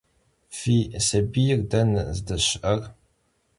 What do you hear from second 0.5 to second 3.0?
Fi sabiyr dene zdeşı'er?